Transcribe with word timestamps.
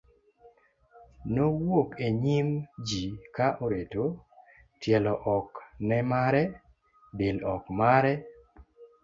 nowuok 1.33 1.91
e 2.05 2.07
nyim 2.23 2.49
ji 2.87 3.03
ka 3.35 3.47
oreto, 3.65 4.03
tielo 4.81 5.13
ok 5.37 5.49
ne 5.87 5.97
mare, 6.11 6.43
del 7.17 7.37
ok 7.55 7.63
mare 7.79 8.13